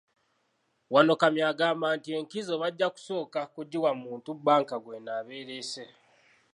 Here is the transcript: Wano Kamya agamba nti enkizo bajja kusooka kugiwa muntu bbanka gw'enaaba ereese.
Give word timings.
Wano 0.93 1.13
Kamya 1.21 1.45
agamba 1.51 1.87
nti 1.97 2.09
enkizo 2.17 2.53
bajja 2.61 2.87
kusooka 2.93 3.39
kugiwa 3.53 3.91
muntu 4.03 4.29
bbanka 4.39 4.75
gw'enaaba 4.83 5.31
ereese. 5.41 5.83